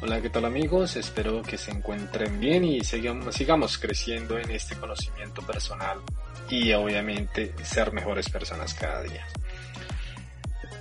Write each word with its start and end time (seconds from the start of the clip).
Hola, 0.00 0.22
¿qué 0.22 0.30
tal 0.30 0.44
amigos? 0.44 0.94
Espero 0.94 1.42
que 1.42 1.58
se 1.58 1.72
encuentren 1.72 2.38
bien 2.38 2.62
y 2.62 2.84
sigamos, 2.84 3.34
sigamos 3.34 3.78
creciendo 3.78 4.38
en 4.38 4.48
este 4.52 4.76
conocimiento 4.76 5.42
personal 5.42 5.98
y 6.48 6.72
obviamente 6.72 7.52
ser 7.64 7.92
mejores 7.92 8.28
personas 8.28 8.74
cada 8.74 9.02
día. 9.02 9.26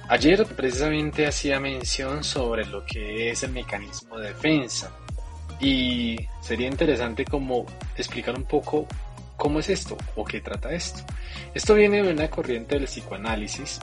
Ayer 0.07 0.45
precisamente 0.45 1.25
hacía 1.25 1.59
mención 1.59 2.23
sobre 2.23 2.67
lo 2.67 2.85
que 2.85 3.31
es 3.31 3.41
el 3.41 3.53
mecanismo 3.53 4.19
de 4.19 4.27
defensa 4.27 4.91
y 5.59 6.15
sería 6.39 6.67
interesante 6.67 7.25
como 7.25 7.65
explicar 7.97 8.35
un 8.35 8.43
poco 8.43 8.85
cómo 9.35 9.61
es 9.61 9.69
esto 9.69 9.97
o 10.15 10.25
qué 10.25 10.41
trata 10.41 10.71
esto. 10.73 11.01
Esto 11.55 11.73
viene 11.73 12.03
de 12.03 12.13
una 12.13 12.29
corriente 12.29 12.75
del 12.75 12.85
psicoanálisis 12.85 13.79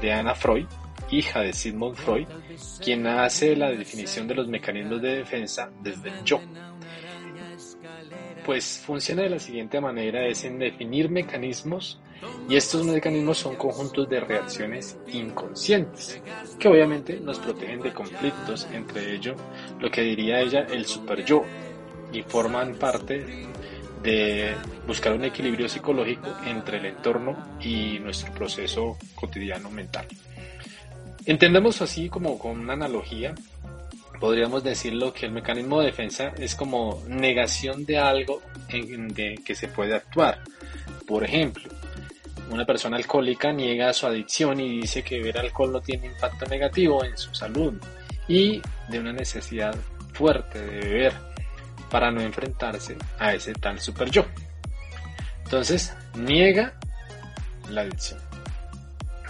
de 0.00 0.12
Anna 0.12 0.36
Freud 0.36 0.66
hija 1.10 1.40
de 1.40 1.52
Sigmund 1.52 1.96
Freud, 1.96 2.26
quien 2.82 3.06
hace 3.06 3.56
la 3.56 3.70
definición 3.70 4.28
de 4.28 4.34
los 4.34 4.48
mecanismos 4.48 5.02
de 5.02 5.16
defensa 5.16 5.70
desde 5.82 6.10
el 6.10 6.24
yo. 6.24 6.40
Pues 8.44 8.82
funciona 8.84 9.22
de 9.22 9.30
la 9.30 9.38
siguiente 9.38 9.80
manera, 9.80 10.26
es 10.26 10.44
en 10.44 10.58
definir 10.58 11.10
mecanismos 11.10 12.00
y 12.48 12.56
estos 12.56 12.84
mecanismos 12.84 13.38
son 13.38 13.56
conjuntos 13.56 14.08
de 14.08 14.20
reacciones 14.20 14.98
inconscientes, 15.12 16.20
que 16.58 16.68
obviamente 16.68 17.18
nos 17.20 17.38
protegen 17.38 17.80
de 17.80 17.92
conflictos, 17.92 18.66
entre 18.72 19.14
ellos 19.14 19.36
lo 19.78 19.90
que 19.90 20.02
diría 20.02 20.40
ella 20.40 20.66
el 20.70 20.84
super 20.86 21.24
yo, 21.24 21.44
y 22.12 22.22
forman 22.22 22.74
parte 22.74 23.46
de 24.02 24.54
buscar 24.86 25.12
un 25.12 25.24
equilibrio 25.24 25.68
psicológico 25.68 26.34
entre 26.46 26.78
el 26.78 26.86
entorno 26.86 27.58
y 27.60 27.98
nuestro 27.98 28.32
proceso 28.32 28.96
cotidiano 29.14 29.70
mental. 29.70 30.06
Entendemos 31.26 31.82
así 31.82 32.08
como 32.08 32.38
con 32.38 32.58
una 32.58 32.72
analogía, 32.72 33.34
podríamos 34.18 34.64
decirlo 34.64 35.12
que 35.12 35.26
el 35.26 35.32
mecanismo 35.32 35.80
de 35.80 35.86
defensa 35.86 36.32
es 36.38 36.54
como 36.54 37.02
negación 37.08 37.84
de 37.84 37.98
algo 37.98 38.42
en 38.68 39.12
que 39.12 39.54
se 39.54 39.68
puede 39.68 39.94
actuar. 39.94 40.42
Por 41.06 41.24
ejemplo, 41.24 41.64
una 42.50 42.64
persona 42.64 42.96
alcohólica 42.96 43.52
niega 43.52 43.92
su 43.92 44.06
adicción 44.06 44.60
y 44.60 44.80
dice 44.80 45.02
que 45.02 45.18
beber 45.18 45.38
alcohol 45.38 45.72
no 45.72 45.80
tiene 45.80 46.06
impacto 46.06 46.46
negativo 46.46 47.04
en 47.04 47.16
su 47.16 47.34
salud 47.34 47.74
y 48.26 48.60
de 48.88 48.98
una 48.98 49.12
necesidad 49.12 49.74
fuerte 50.12 50.60
de 50.60 50.80
beber 50.80 51.14
para 51.90 52.10
no 52.10 52.20
enfrentarse 52.20 52.96
a 53.18 53.34
ese 53.34 53.52
tal 53.52 53.80
super 53.80 54.10
yo. 54.10 54.24
Entonces, 55.44 55.94
niega 56.14 56.74
la 57.68 57.82
adicción. 57.82 58.29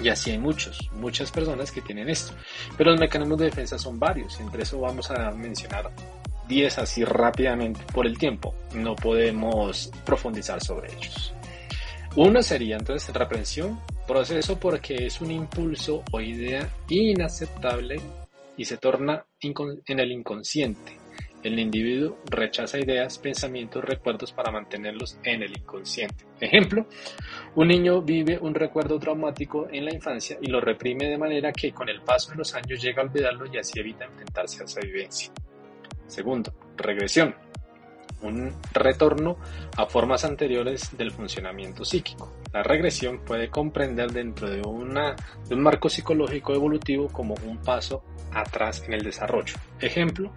Y 0.03 0.09
así 0.09 0.31
hay 0.31 0.38
muchos, 0.38 0.88
muchas 0.93 1.31
personas 1.31 1.71
que 1.71 1.83
tienen 1.83 2.09
esto. 2.09 2.33
Pero 2.77 2.93
los 2.93 3.00
mecanismos 3.00 3.38
de 3.38 3.47
defensa 3.47 3.78
son 3.78 3.99
varios, 3.99 4.41
entre 4.41 4.62
eso 4.62 4.81
vamos 4.81 5.11
a 5.11 5.31
mencionar 5.33 5.91
10 6.49 6.78
así 6.78 7.05
rápidamente 7.05 7.81
por 7.93 8.06
el 8.06 8.19
tiempo. 8.19 8.55
No 8.75 8.97
podemos 8.97 9.91
profundizar 10.05 10.62
sobre 10.62 10.93
ellos. 10.93 11.33
Uno 12.16 12.43
sería 12.43 12.77
entonces 12.77 13.15
reprensión, 13.15 13.78
proceso 14.06 14.59
porque 14.59 15.06
es 15.06 15.21
un 15.21 15.31
impulso 15.31 16.03
o 16.11 16.21
idea 16.21 16.69
inaceptable 16.88 18.00
y 18.56 18.65
se 18.65 18.78
torna 18.78 19.25
en 19.41 20.00
el 20.00 20.11
inconsciente. 20.11 21.00
El 21.43 21.59
individuo 21.59 22.19
rechaza 22.31 22.78
ideas, 22.78 23.19
pensamientos, 23.19 23.83
recuerdos 23.84 24.33
para 24.33 24.51
mantenerlos 24.51 25.19
en 25.25 25.43
el 25.43 25.56
inconsciente. 25.56 26.27
Ejemplo, 26.39 26.87
un 27.55 27.69
niño 27.69 28.03
vive 28.03 28.39
un 28.39 28.55
recuerdo 28.55 28.99
traumático 28.99 29.69
en 29.71 29.87
la 29.87 29.95
infancia 29.95 30.39
y 30.41 30.49
lo 30.49 30.61
reprime 30.61 31.09
de 31.09 31.19
manera 31.19 31.53
que 31.53 31.73
con 31.73 31.89
el 31.89 32.03
paso 32.03 32.33
de 32.33 32.39
los 32.39 32.55
años 32.55 32.83
llega 32.83 33.03
a 33.03 33.06
olvidarlo 33.06 33.47
y 33.47 33.56
así 33.56 33.81
evita 33.81 34.05
enfrentarse 34.05 34.62
a 34.62 34.67
esa 34.67 34.81
vivencia. 34.81 35.33
Segundo, 36.06 36.53
regresión. 36.77 37.34
Un 38.22 38.54
retorno 38.72 39.38
a 39.76 39.86
formas 39.86 40.25
anteriores 40.25 40.97
del 40.97 41.10
funcionamiento 41.10 41.84
psíquico. 41.84 42.32
La 42.53 42.62
regresión 42.62 43.20
puede 43.25 43.48
comprender 43.48 44.12
dentro 44.12 44.50
de, 44.50 44.60
un 44.62 45.62
marco 45.62 45.88
psicológico 45.88 46.54
evolutivo 46.54 47.08
como 47.08 47.34
un 47.47 47.58
paso 47.58 48.04
atrás 48.32 48.82
en 48.86 48.94
el 48.94 49.03
desarrollo. 49.03 49.54
Ejemplo, 49.81 50.32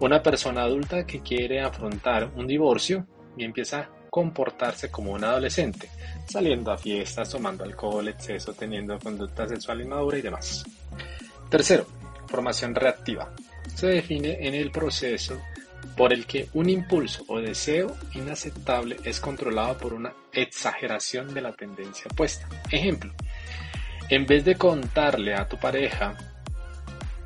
una 0.00 0.22
persona 0.22 0.62
adulta 0.62 1.06
que 1.06 1.20
quiere 1.20 1.60
afrontar 1.60 2.30
un 2.34 2.46
divorcio 2.46 3.06
y 3.36 3.44
empieza 3.44 3.80
a 3.80 3.90
comportarse 4.10 4.90
como 4.90 5.12
un 5.12 5.24
adolescente, 5.24 5.88
saliendo 6.26 6.72
a 6.72 6.78
fiestas, 6.78 7.30
tomando 7.30 7.64
alcohol, 7.64 8.08
exceso, 8.08 8.52
teniendo 8.52 8.98
conducta 8.98 9.46
sexual 9.46 9.82
inmadura 9.82 10.18
y 10.18 10.22
demás. 10.22 10.64
Tercero, 11.48 11.86
formación 12.26 12.74
reactiva. 12.74 13.32
Se 13.74 13.86
define 13.86 14.46
en 14.46 14.54
el 14.54 14.70
proceso 14.70 15.40
por 15.96 16.12
el 16.12 16.26
que 16.26 16.48
un 16.54 16.68
impulso 16.68 17.24
o 17.28 17.40
deseo 17.40 17.96
inaceptable 18.14 18.96
es 19.04 19.20
controlado 19.20 19.76
por 19.78 19.92
una 19.92 20.12
exageración 20.32 21.34
de 21.34 21.42
la 21.42 21.52
tendencia 21.52 22.06
opuesta. 22.10 22.48
Ejemplo, 22.70 23.12
en 24.08 24.26
vez 24.26 24.44
de 24.44 24.56
contarle 24.56 25.34
a 25.34 25.48
tu 25.48 25.58
pareja 25.58 26.16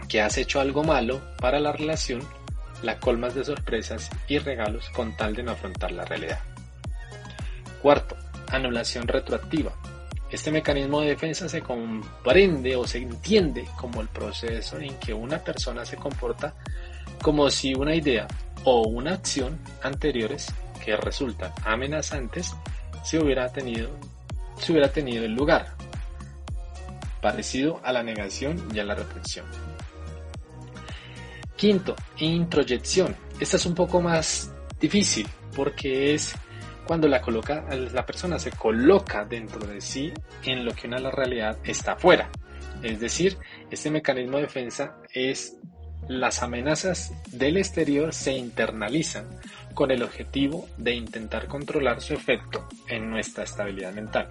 que 0.09 0.21
has 0.21 0.37
hecho 0.39 0.61
algo 0.61 0.85
malo 0.85 1.21
para 1.39 1.61
la 1.61 1.73
relación, 1.73 2.23
la 2.83 2.99
colmas 2.99 3.35
de 3.35 3.45
sorpresas 3.45 4.11
y 4.29 4.39
regalos 4.39 4.91
con 4.91 5.17
tal 5.17 5.35
de 5.35 5.43
no 5.43 5.53
afrontar 5.53 5.93
la 5.93 6.05
realidad. 6.05 6.41
Cuarto, 7.81 8.17
anulación 8.49 9.09
retroactiva. 9.09 9.73
Este 10.31 10.51
mecanismo 10.51 11.01
de 11.01 11.11
defensa 11.11 11.49
se 11.49 11.63
comprende 11.63 12.77
o 12.77 12.87
se 12.87 12.99
entiende 12.99 13.67
como 13.77 14.01
el 14.01 14.09
proceso 14.09 14.79
en 14.79 14.99
que 14.99 15.15
una 15.15 15.39
persona 15.39 15.85
se 15.85 15.97
comporta 15.97 16.55
como 17.23 17.49
si 17.51 17.73
una 17.75 17.95
idea 17.95 18.27
o 18.65 18.83
una 18.89 19.13
acción 19.13 19.59
anteriores 19.83 20.53
que 20.85 20.97
resultan 20.97 21.53
amenazantes 21.65 22.55
se 23.03 23.19
hubiera 23.19 23.53
tenido, 23.53 23.91
se 24.59 24.73
hubiera 24.73 24.91
tenido 24.91 25.25
el 25.25 25.33
lugar, 25.35 25.75
parecido 27.21 27.81
a 27.85 27.93
la 27.93 28.03
negación 28.03 28.69
y 28.75 28.79
a 28.79 28.85
la 28.85 28.95
reprensión. 28.95 29.47
Quinto, 31.57 31.95
introyección. 32.19 33.15
Esta 33.39 33.57
es 33.57 33.67
un 33.67 33.75
poco 33.75 34.01
más 34.01 34.53
difícil 34.81 35.27
porque 35.55 36.15
es 36.15 36.35
cuando 36.87 37.09
la, 37.09 37.21
coloca, 37.21 37.65
la 37.71 38.05
persona 38.05 38.39
se 38.39 38.51
coloca 38.51 39.25
dentro 39.25 39.67
de 39.67 39.81
sí 39.81 40.13
en 40.43 40.65
lo 40.65 40.75
que 40.75 40.87
una 40.87 40.99
la 40.99 41.11
realidad 41.11 41.59
está 41.65 41.93
afuera. 41.93 42.31
Es 42.83 43.01
decir, 43.01 43.39
este 43.71 43.91
mecanismo 43.91 44.37
de 44.37 44.43
defensa 44.43 44.99
es 45.13 45.57
las 46.09 46.43
amenazas 46.43 47.13
del 47.31 47.57
exterior 47.57 48.13
se 48.13 48.33
internalizan 48.33 49.27
con 49.75 49.91
el 49.91 50.03
objetivo 50.03 50.69
de 50.77 50.95
intentar 50.95 51.49
controlar 51.49 52.01
su 52.01 52.15
efecto 52.15 52.69
en 52.89 53.11
nuestra 53.11 53.45
estabilidad 53.45 53.93
mental. 53.93 54.29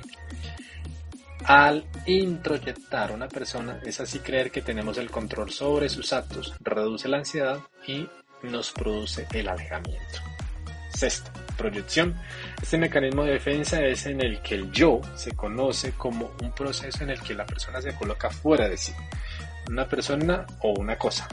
Al 1.46 1.86
introyectar 2.06 3.12
una 3.12 3.28
persona 3.28 3.80
es 3.84 4.00
así 4.00 4.20
creer 4.20 4.50
que 4.50 4.62
tenemos 4.62 4.98
el 4.98 5.12
control 5.12 5.52
sobre 5.52 5.90
sus 5.90 6.14
actos, 6.14 6.54
reduce 6.62 7.10
la 7.10 7.18
ansiedad 7.18 7.60
y 7.86 8.08
nos 8.44 8.72
produce 8.72 9.28
el 9.34 9.50
alejamiento. 9.50 10.20
Sexto, 10.90 11.32
proyección. 11.58 12.16
Este 12.62 12.78
mecanismo 12.78 13.24
de 13.24 13.34
defensa 13.34 13.84
es 13.84 14.06
en 14.06 14.22
el 14.22 14.42
que 14.42 14.56
el 14.56 14.72
yo 14.72 15.02
se 15.16 15.36
conoce 15.36 15.92
como 15.94 16.32
un 16.42 16.52
proceso 16.54 17.04
en 17.04 17.10
el 17.10 17.20
que 17.20 17.34
la 17.34 17.46
persona 17.46 17.82
se 17.82 17.94
coloca 17.96 18.30
fuera 18.30 18.70
de 18.70 18.78
sí, 18.78 18.94
una 19.70 19.88
persona 19.88 20.46
o 20.62 20.74
una 20.80 20.98
cosa, 20.98 21.28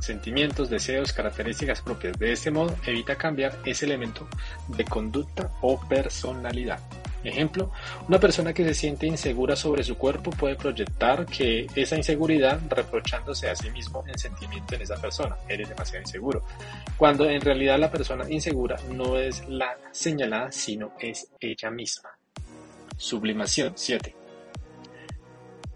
sentimientos, 0.00 0.70
deseos, 0.70 1.12
características 1.12 1.80
propias. 1.80 2.18
De 2.18 2.32
este 2.32 2.50
modo 2.50 2.76
evita 2.86 3.16
cambiar 3.16 3.58
ese 3.64 3.86
elemento 3.86 4.28
de 4.68 4.84
conducta 4.84 5.50
o 5.60 5.80
personalidad. 5.80 6.80
Ejemplo, 7.24 7.70
una 8.06 8.20
persona 8.20 8.52
que 8.52 8.64
se 8.64 8.74
siente 8.74 9.06
insegura 9.06 9.56
sobre 9.56 9.82
su 9.82 9.96
cuerpo 9.96 10.30
puede 10.30 10.56
proyectar 10.56 11.24
que 11.24 11.66
esa 11.74 11.96
inseguridad 11.96 12.60
reprochándose 12.68 13.48
a 13.48 13.56
sí 13.56 13.70
mismo 13.70 14.04
en 14.06 14.18
sentimiento 14.18 14.74
en 14.74 14.82
esa 14.82 15.00
persona. 15.00 15.36
Eres 15.48 15.70
demasiado 15.70 16.02
inseguro. 16.02 16.44
Cuando 16.98 17.28
en 17.28 17.40
realidad 17.40 17.78
la 17.78 17.90
persona 17.90 18.28
insegura 18.28 18.76
no 18.92 19.18
es 19.18 19.48
la 19.48 19.74
señalada, 19.90 20.52
sino 20.52 20.92
es 21.00 21.28
ella 21.40 21.70
misma. 21.70 22.10
Sublimación 22.98 23.72
7. 23.74 24.14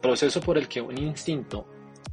Proceso 0.02 0.40
por 0.42 0.58
el 0.58 0.68
que 0.68 0.82
un 0.82 0.98
instinto 0.98 1.66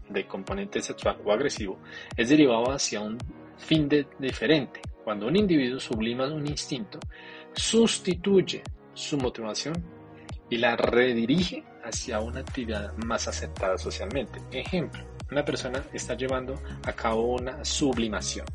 de 0.09 0.27
componente 0.27 0.81
sexual 0.81 1.17
o 1.23 1.31
agresivo 1.31 1.79
es 2.15 2.29
derivado 2.29 2.71
hacia 2.71 3.01
un 3.01 3.17
fin 3.57 3.89
diferente. 4.19 4.81
Cuando 5.03 5.27
un 5.27 5.35
individuo 5.35 5.79
sublima 5.79 6.25
un 6.25 6.47
instinto, 6.47 6.99
sustituye 7.53 8.63
su 8.93 9.17
motivación 9.17 9.75
y 10.49 10.57
la 10.57 10.75
redirige 10.75 11.63
hacia 11.83 12.19
una 12.19 12.39
actividad 12.39 12.93
más 13.05 13.27
aceptada 13.27 13.77
socialmente. 13.77 14.39
Ejemplo, 14.51 15.03
una 15.31 15.43
persona 15.43 15.83
está 15.93 16.15
llevando 16.15 16.55
a 16.83 16.93
cabo 16.93 17.35
una 17.35 17.63
sublimación 17.63 18.45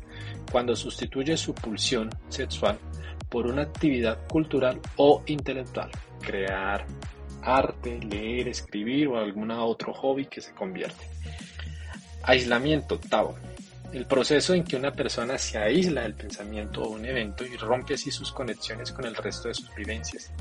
cuando 0.51 0.75
sustituye 0.75 1.35
su 1.37 1.53
pulsión 1.53 2.09
sexual 2.29 2.77
por 3.29 3.47
una 3.47 3.63
actividad 3.63 4.27
cultural 4.27 4.79
o 4.97 5.23
intelectual, 5.25 5.89
crear 6.21 6.85
arte, 7.41 7.99
leer, 7.99 8.49
escribir 8.49 9.07
o 9.07 9.17
algún 9.17 9.51
otro 9.51 9.93
hobby 9.93 10.25
que 10.25 10.41
se 10.41 10.53
convierte. 10.53 11.05
Aislamiento 12.23 12.95
octavo. 12.95 13.37
el 13.93 14.05
proceso 14.05 14.53
en 14.53 14.63
que 14.63 14.77
una 14.77 14.93
persona 14.93 15.37
se 15.37 15.57
aísla 15.57 16.03
del 16.03 16.13
pensamiento 16.13 16.81
o 16.81 16.91
un 16.91 17.05
evento 17.05 17.45
y 17.45 17.57
rompe 17.57 17.95
así 17.95 18.09
sus 18.09 18.31
conexiones 18.31 18.93
con 18.93 19.05
el 19.05 19.15
resto 19.15 19.49
de 19.49 19.53
sus 19.53 19.73
vivencias. 19.75 20.31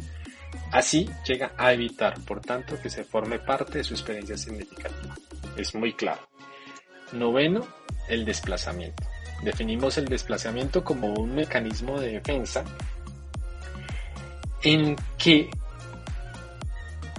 Así 0.71 1.11
llega 1.27 1.53
a 1.57 1.73
evitar, 1.73 2.21
por 2.21 2.41
tanto, 2.41 2.81
que 2.81 2.89
se 2.89 3.03
forme 3.03 3.41
parte 3.41 3.79
de 3.79 3.85
su 3.85 3.95
experiencia 3.95 4.37
significativa. 4.39 5.17
Es 5.57 5.75
muy 5.75 5.95
claro. 5.95 6.21
Noveno, 7.13 7.67
el 8.09 8.25
desplazamiento. 8.25 9.03
Definimos 9.43 9.99
el 9.99 10.07
desplazamiento 10.07 10.85
como 10.85 11.13
un 11.15 11.35
mecanismo 11.35 11.99
de 12.01 12.13
defensa 12.13 12.65
en 14.63 14.95
que 15.19 15.51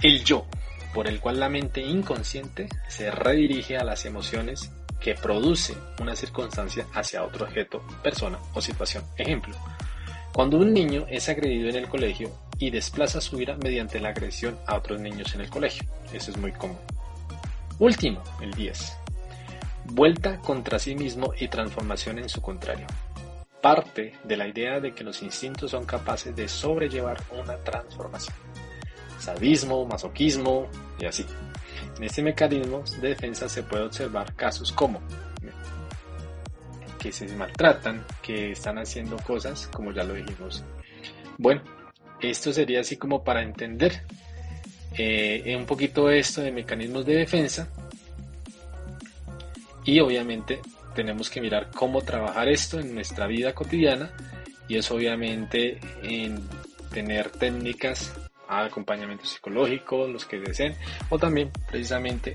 el 0.02 0.24
yo, 0.24 0.46
por 0.94 1.08
el 1.08 1.20
cual 1.20 1.40
la 1.40 1.48
mente 1.48 1.80
inconsciente 1.80 2.68
se 2.88 3.10
redirige 3.10 3.76
a 3.76 3.84
las 3.84 4.04
emociones 4.04 4.70
que 5.00 5.14
produce 5.14 5.74
una 6.00 6.14
circunstancia 6.14 6.86
hacia 6.94 7.24
otro 7.24 7.46
objeto, 7.46 7.82
persona 8.02 8.38
o 8.54 8.60
situación. 8.60 9.04
Ejemplo, 9.16 9.54
cuando 10.32 10.58
un 10.58 10.72
niño 10.72 11.06
es 11.08 11.28
agredido 11.28 11.68
en 11.68 11.76
el 11.76 11.88
colegio 11.88 12.30
y 12.58 12.70
desplaza 12.70 13.20
su 13.20 13.40
ira 13.40 13.56
mediante 13.56 14.00
la 14.00 14.10
agresión 14.10 14.58
a 14.66 14.76
otros 14.76 15.00
niños 15.00 15.34
en 15.34 15.42
el 15.42 15.50
colegio. 15.50 15.84
Eso 16.12 16.30
es 16.30 16.36
muy 16.36 16.52
común. 16.52 16.78
Último, 17.78 18.22
el 18.40 18.52
10. 18.54 18.96
Vuelta 19.86 20.38
contra 20.38 20.78
sí 20.78 20.94
mismo 20.94 21.32
y 21.38 21.48
transformación 21.48 22.18
en 22.18 22.28
su 22.28 22.40
contrario. 22.40 22.86
Parte 23.60 24.14
de 24.22 24.36
la 24.36 24.46
idea 24.46 24.78
de 24.80 24.94
que 24.94 25.04
los 25.04 25.22
instintos 25.22 25.72
son 25.72 25.84
capaces 25.84 26.34
de 26.34 26.48
sobrellevar 26.48 27.18
una 27.32 27.56
transformación. 27.56 28.36
Sadismo, 29.22 29.86
masoquismo 29.86 30.68
y 30.98 31.06
así. 31.06 31.24
En 31.96 32.04
este 32.04 32.22
mecanismo 32.22 32.82
de 33.00 33.10
defensa 33.10 33.48
se 33.48 33.62
puede 33.62 33.84
observar 33.84 34.34
casos 34.34 34.72
como 34.72 35.00
que 36.98 37.12
se 37.12 37.28
maltratan, 37.36 38.04
que 38.20 38.52
están 38.52 38.78
haciendo 38.78 39.16
cosas, 39.18 39.68
como 39.68 39.92
ya 39.92 40.02
lo 40.02 40.14
dijimos. 40.14 40.64
Bueno, 41.38 41.62
esto 42.20 42.52
sería 42.52 42.80
así 42.80 42.96
como 42.96 43.22
para 43.22 43.42
entender 43.42 44.02
eh, 44.98 45.54
un 45.56 45.66
poquito 45.66 46.10
esto 46.10 46.42
de 46.42 46.50
mecanismos 46.50 47.06
de 47.06 47.14
defensa 47.14 47.68
y 49.84 50.00
obviamente 50.00 50.60
tenemos 50.94 51.30
que 51.30 51.40
mirar 51.40 51.70
cómo 51.72 52.02
trabajar 52.02 52.48
esto 52.48 52.78
en 52.80 52.94
nuestra 52.94 53.26
vida 53.26 53.54
cotidiana 53.54 54.10
y 54.68 54.76
es 54.76 54.90
obviamente 54.90 55.80
en 56.02 56.40
tener 56.92 57.30
técnicas 57.30 58.12
acompañamiento 58.60 59.24
psicológico, 59.24 60.06
los 60.06 60.24
que 60.24 60.38
deseen, 60.38 60.74
o 61.10 61.18
también 61.18 61.50
precisamente 61.68 62.34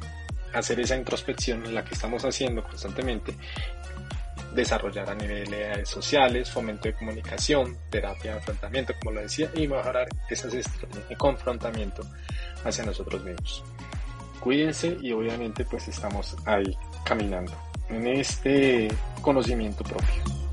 hacer 0.53 0.79
esa 0.79 0.95
introspección 0.95 1.65
en 1.65 1.75
la 1.75 1.83
que 1.83 1.93
estamos 1.93 2.23
haciendo 2.25 2.63
constantemente, 2.63 3.35
desarrollar 4.53 5.09
a 5.09 5.15
niveles 5.15 5.87
sociales, 5.87 6.49
fomento 6.49 6.87
de 6.87 6.93
comunicación, 6.93 7.77
terapia 7.89 8.31
de 8.31 8.37
enfrentamiento, 8.37 8.93
como 8.99 9.11
lo 9.11 9.21
decía, 9.21 9.51
y 9.53 9.67
mejorar 9.67 10.07
esas 10.29 10.53
estrategias 10.53 11.09
de 11.09 11.15
confrontamiento 11.15 12.03
hacia 12.63 12.85
nosotros 12.85 13.23
mismos. 13.23 13.63
Cuídense 14.39 14.97
y 15.01 15.11
obviamente 15.11 15.65
pues 15.65 15.87
estamos 15.87 16.35
ahí 16.45 16.75
caminando 17.03 17.53
en 17.89 18.07
este 18.07 18.87
conocimiento 19.21 19.83
propio. 19.83 20.46